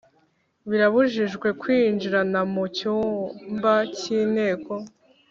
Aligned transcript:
Birabujijwe 0.69 1.47
kwinjirana 1.61 2.39
mu 2.53 2.63
cyumba 2.77 3.73
cy 3.97 4.05
Inteko 4.19 4.73